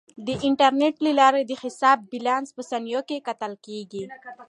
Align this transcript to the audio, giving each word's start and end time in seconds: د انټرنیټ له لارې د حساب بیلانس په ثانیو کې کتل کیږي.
د 0.27 0.29
انټرنیټ 0.47 0.95
له 1.05 1.11
لارې 1.19 1.41
د 1.45 1.51
حساب 1.63 1.97
بیلانس 2.11 2.49
په 2.57 2.61
ثانیو 2.69 3.01
کې 3.09 3.23
کتل 3.27 3.53
کیږي. 3.65 4.03